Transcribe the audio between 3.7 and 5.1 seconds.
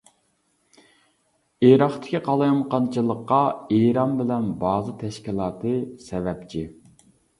ئىران بىلەن بازا